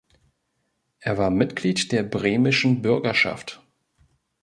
Er 0.97 1.19
war 1.19 1.29
Mitglied 1.29 1.91
der 1.91 2.01
Bremischen 2.01 2.81
Bürgerschaft. 2.81 3.61